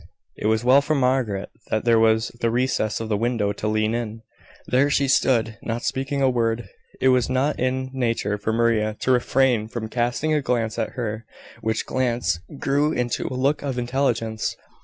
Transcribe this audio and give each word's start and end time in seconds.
It 0.35 0.47
was 0.47 0.63
well 0.63 0.81
for 0.81 0.95
Margaret 0.95 1.49
that 1.69 1.85
there 1.85 1.99
was 1.99 2.29
the 2.41 2.49
recess 2.49 2.99
of 2.99 3.07
the 3.07 3.15
window 3.17 3.53
to 3.53 3.67
lean 3.67 3.93
in. 3.93 4.23
There 4.65 4.89
she 4.89 5.07
stood, 5.07 5.59
not 5.61 5.83
speaking 5.83 6.23
a 6.23 6.27
word. 6.27 6.67
It 6.99 7.09
was 7.09 7.29
not 7.29 7.59
in 7.59 7.91
nature 7.93 8.39
for 8.39 8.51
Maria 8.51 8.97
to 9.01 9.11
refrain 9.11 9.67
from 9.67 9.89
casting 9.89 10.33
a 10.33 10.41
glance 10.41 10.79
at 10.79 10.93
her, 10.93 11.27
which 11.61 11.85
glance 11.85 12.39
grew 12.57 12.91
into 12.91 13.27
a 13.27 13.37
look 13.37 13.61
of 13.61 13.77
intelligence. 13.77 14.57